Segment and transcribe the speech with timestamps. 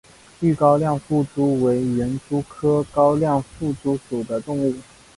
[0.39, 4.73] 豫高亮腹蛛为园蛛科高亮腹蛛属的动物。